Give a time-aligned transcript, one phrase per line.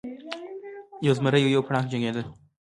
[1.05, 2.25] یو زمری او یو پړانګ جنګیدل.